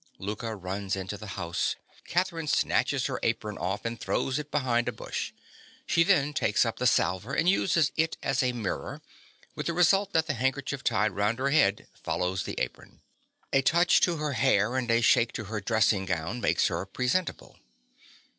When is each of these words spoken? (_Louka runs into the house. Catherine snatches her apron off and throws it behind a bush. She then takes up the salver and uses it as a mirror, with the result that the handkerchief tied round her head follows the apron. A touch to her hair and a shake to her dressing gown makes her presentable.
(_Louka 0.19 0.57
runs 0.59 0.95
into 0.95 1.15
the 1.15 1.37
house. 1.37 1.75
Catherine 2.07 2.47
snatches 2.47 3.05
her 3.05 3.19
apron 3.21 3.59
off 3.59 3.85
and 3.85 3.99
throws 3.99 4.39
it 4.39 4.49
behind 4.49 4.87
a 4.87 4.91
bush. 4.91 5.31
She 5.85 6.03
then 6.03 6.33
takes 6.33 6.65
up 6.65 6.77
the 6.79 6.87
salver 6.87 7.35
and 7.35 7.47
uses 7.47 7.91
it 7.95 8.17
as 8.23 8.41
a 8.41 8.51
mirror, 8.51 9.03
with 9.53 9.67
the 9.67 9.73
result 9.73 10.11
that 10.13 10.25
the 10.25 10.33
handkerchief 10.33 10.83
tied 10.83 11.11
round 11.11 11.37
her 11.37 11.51
head 11.51 11.87
follows 11.93 12.45
the 12.45 12.59
apron. 12.59 13.01
A 13.53 13.61
touch 13.61 14.01
to 14.01 14.17
her 14.17 14.33
hair 14.33 14.75
and 14.75 14.89
a 14.89 15.01
shake 15.01 15.33
to 15.33 15.43
her 15.43 15.61
dressing 15.61 16.07
gown 16.07 16.41
makes 16.41 16.65
her 16.69 16.83
presentable. 16.87 17.59